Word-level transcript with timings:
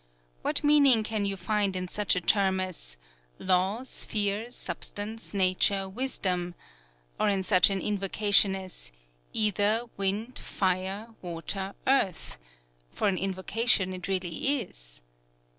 What 0.41 0.63
meaning 0.63 1.03
can 1.03 1.25
you 1.25 1.37
find 1.37 1.75
in 1.75 1.87
such 1.87 2.15
a 2.15 2.21
term 2.21 2.59
as 2.59 2.97
"Law 3.37 3.83
sphere 3.83 4.49
substance 4.49 5.31
nature 5.31 5.87
wisdom," 5.87 6.55
or 7.19 7.43
such 7.43 7.69
an 7.69 7.79
invocation 7.79 8.55
as 8.55 8.91
"Ether, 9.31 9.83
Wind, 9.97 10.39
Fire, 10.39 11.09
Water, 11.21 11.75
Earth!" 11.85 12.39
for 12.91 13.07
an 13.09 13.17
invocation 13.19 13.93
it 13.93 14.07
really 14.07 14.61
is? 14.61 15.03